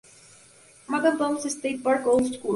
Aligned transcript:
Montauk 0.87 1.19
Downs 1.19 1.47
State 1.55 1.83
Park 1.83 2.03
Golf 2.05 2.27
Course. 2.41 2.47